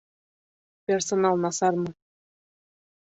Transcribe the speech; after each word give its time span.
Персонал 0.87 1.35
насармы? 1.43 1.89